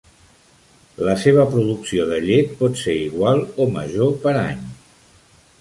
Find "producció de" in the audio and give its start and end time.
1.51-2.19